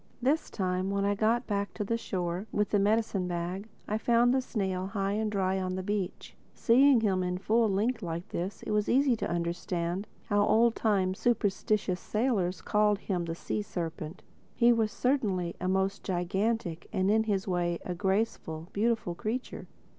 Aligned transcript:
This 0.19 0.49
time 0.49 0.89
when 0.89 1.05
I 1.05 1.13
got 1.13 1.45
back 1.45 1.75
to 1.75 1.83
the 1.83 1.95
shore—with 1.95 2.71
the 2.71 2.79
medicine 2.79 3.27
bag—I 3.27 3.99
found 3.99 4.33
the 4.33 4.41
snail 4.41 4.87
high 4.87 5.11
and 5.11 5.31
dry 5.31 5.61
on 5.61 5.75
the 5.75 5.83
beach. 5.83 6.35
Seeing 6.55 7.01
him 7.01 7.21
in 7.21 7.37
his 7.37 7.45
full 7.45 7.69
length 7.69 8.01
like 8.01 8.27
this, 8.29 8.63
it 8.63 8.71
was 8.71 8.89
easy 8.89 9.15
to 9.17 9.29
understand 9.29 10.07
how 10.25 10.43
old 10.43 10.75
time, 10.75 11.13
superstitious 11.13 11.99
sailors 11.99 12.61
had 12.61 12.65
called 12.65 12.97
him 12.97 13.25
the 13.25 13.35
Sea 13.35 13.61
serpent. 13.61 14.23
He 14.55 14.69
certainly 14.87 15.49
was 15.51 15.55
a 15.61 15.67
most 15.67 16.03
gigantic, 16.03 16.89
and 16.91 17.11
in 17.11 17.25
his 17.25 17.47
way, 17.47 17.77
a 17.85 17.93
graceful, 17.93 18.69
beautiful 18.73 19.13
creature. 19.13 19.67